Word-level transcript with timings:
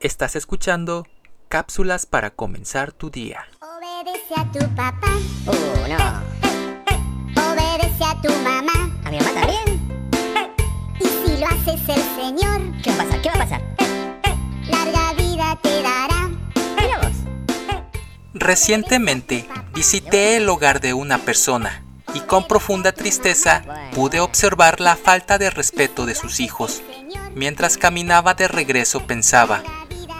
Estás 0.00 0.36
escuchando 0.36 1.06
cápsulas 1.48 2.06
para 2.06 2.30
comenzar 2.30 2.92
tu 2.92 3.10
día. 3.10 3.46
Obedece 3.60 4.34
a 4.36 4.44
tu 4.52 4.60
papá, 4.74 5.10
Uh, 5.46 5.88
no. 5.88 7.52
obedece 7.52 8.04
a 8.04 8.20
tu 8.20 8.30
mamá. 8.44 8.72
¿A 9.04 9.10
mi 9.10 9.18
mamá 9.18 9.32
también? 9.34 9.80
Y 11.00 11.04
si 11.04 11.40
lo 11.40 11.46
haces 11.46 11.88
el 11.88 12.02
Señor, 12.16 12.60
¿Qué 12.82 12.90
va 12.90 13.02
a 13.02 13.06
pasar? 13.06 13.22
¿Qué 13.22 13.28
va 13.30 13.34
a 13.34 13.38
pasar? 13.38 13.62
larga 14.68 15.12
vida 15.14 15.58
te 15.62 15.82
dará. 15.82 16.28
Mira 16.80 16.98
vos. 16.98 17.16
Recientemente 18.34 19.48
visité 19.74 20.36
el 20.36 20.48
hogar 20.48 20.80
de 20.80 20.92
una 20.94 21.18
persona 21.18 21.82
y 22.14 22.20
con 22.20 22.46
profunda 22.46 22.92
tristeza 22.92 23.64
pude 23.94 24.20
observar 24.20 24.80
la 24.80 24.96
falta 24.96 25.38
de 25.38 25.50
respeto 25.50 26.06
de 26.06 26.14
sus 26.14 26.38
hijos. 26.40 26.82
Mientras 27.34 27.78
caminaba 27.78 28.34
de 28.34 28.48
regreso 28.48 29.06
pensaba, 29.06 29.62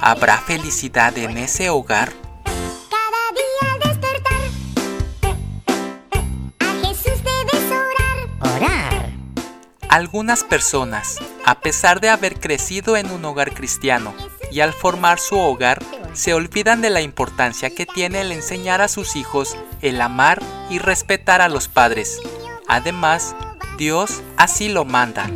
¿habrá 0.01 0.39
felicidad 0.39 1.17
en 1.19 1.39
ese 1.39 1.71
hogar? 1.71 2.13
Cada 2.45 3.23
día 3.35 3.73
al 3.73 3.79
despertar, 3.81 4.41
a 6.61 6.87
Jesús 6.87 7.23
debes 7.25 7.65
orar. 7.71 8.57
Orar. 8.57 9.11
Algunas 9.89 10.45
personas, 10.45 11.19
a 11.45 11.61
pesar 11.61 12.01
de 12.01 12.11
haber 12.11 12.39
crecido 12.39 12.97
en 12.97 13.11
un 13.11 13.25
hogar 13.25 13.55
cristiano 13.55 14.15
y 14.51 14.61
al 14.61 14.73
formar 14.73 15.19
su 15.19 15.39
hogar, 15.39 15.83
se 16.13 16.35
olvidan 16.35 16.81
de 16.81 16.91
la 16.91 17.01
importancia 17.01 17.71
que 17.71 17.87
tiene 17.87 18.23
el 18.23 18.33
enseñar 18.33 18.81
a 18.81 18.89
sus 18.89 19.17
hijos 19.17 19.57
el 19.83 20.01
amar 20.01 20.43
y 20.71 20.79
respetar 20.79 21.41
a 21.41 21.49
los 21.49 21.69
padres. 21.69 22.19
Además, 22.67 23.35
Dios 23.79 24.23
así 24.37 24.69
lo 24.69 24.85
manda. 24.85 25.31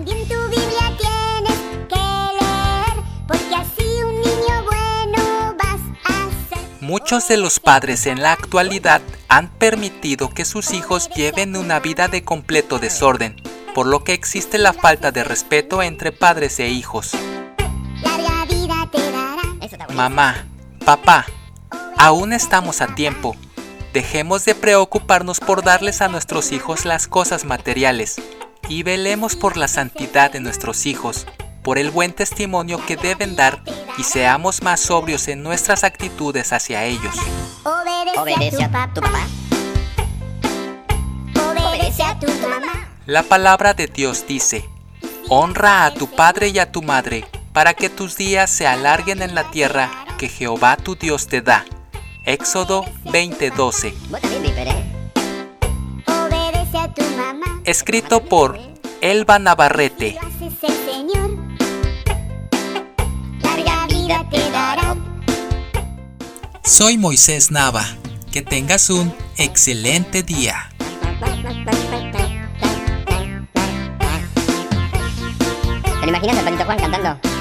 Muchos 6.92 7.26
de 7.26 7.38
los 7.38 7.58
padres 7.58 8.04
en 8.04 8.20
la 8.20 8.32
actualidad 8.32 9.00
han 9.28 9.48
permitido 9.48 10.28
que 10.28 10.44
sus 10.44 10.74
hijos 10.74 11.08
lleven 11.08 11.56
una 11.56 11.80
vida 11.80 12.06
de 12.06 12.22
completo 12.22 12.78
desorden, 12.78 13.34
por 13.74 13.86
lo 13.86 14.04
que 14.04 14.12
existe 14.12 14.58
la 14.58 14.74
falta 14.74 15.10
de 15.10 15.24
respeto 15.24 15.82
entre 15.82 16.12
padres 16.12 16.60
e 16.60 16.68
hijos. 16.68 17.12
Mamá, 19.94 20.44
papá, 20.84 21.24
aún 21.96 22.34
estamos 22.34 22.82
a 22.82 22.94
tiempo. 22.94 23.36
Dejemos 23.94 24.44
de 24.44 24.54
preocuparnos 24.54 25.40
por 25.40 25.64
darles 25.64 26.02
a 26.02 26.08
nuestros 26.08 26.52
hijos 26.52 26.84
las 26.84 27.08
cosas 27.08 27.46
materiales 27.46 28.20
y 28.68 28.82
velemos 28.82 29.34
por 29.34 29.56
la 29.56 29.68
santidad 29.68 30.30
de 30.30 30.40
nuestros 30.40 30.84
hijos, 30.84 31.26
por 31.62 31.78
el 31.78 31.90
buen 31.90 32.12
testimonio 32.12 32.84
que 32.84 32.98
deben 32.98 33.34
dar 33.34 33.62
y 33.98 34.04
seamos 34.04 34.62
más 34.62 34.80
sobrios 34.80 35.28
en 35.28 35.42
nuestras 35.42 35.84
actitudes 35.84 36.52
hacia 36.52 36.84
ellos. 36.84 37.14
Obedece, 37.64 38.62
a 38.64 38.92
tu 38.92 39.00
papá, 39.00 39.26
obedece 41.68 42.02
a 42.02 42.18
tu 42.18 42.26
mamá. 42.48 42.88
La 43.06 43.22
palabra 43.22 43.74
de 43.74 43.86
Dios 43.86 44.26
dice, 44.26 44.68
honra 45.28 45.84
a 45.86 45.94
tu 45.94 46.06
padre 46.08 46.48
y 46.48 46.58
a 46.58 46.70
tu 46.70 46.82
madre, 46.82 47.24
para 47.52 47.74
que 47.74 47.90
tus 47.90 48.16
días 48.16 48.50
se 48.50 48.66
alarguen 48.66 49.22
en 49.22 49.34
la 49.34 49.50
tierra 49.50 49.90
que 50.18 50.28
Jehová 50.28 50.76
tu 50.76 50.94
Dios 50.94 51.26
te 51.26 51.42
da. 51.42 51.64
Éxodo 52.24 52.84
20:12, 53.04 53.92
Vos 54.08 54.20
también, 54.20 54.42
Viper, 54.42 54.68
¿eh? 54.68 54.84
Obedece 56.06 56.78
a 56.78 56.88
tu 56.94 57.02
mamá. 57.16 57.46
escrito 57.64 58.22
por 58.24 58.58
Elba 59.00 59.38
Navarrete. 59.40 60.18
Soy 66.64 66.96
Moisés 66.96 67.50
Nava. 67.50 67.84
Que 68.30 68.40
tengas 68.40 68.88
un 68.88 69.12
excelente 69.36 70.22
día. 70.22 70.70
¿Te 76.00 76.06
lo 76.06 76.08
imaginas 76.08 76.44
Patito 76.44 76.64
Juan 76.64 76.78
cantando? 76.78 77.31